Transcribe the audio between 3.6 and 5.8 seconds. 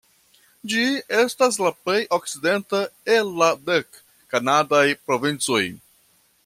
dek kanadaj provincoj.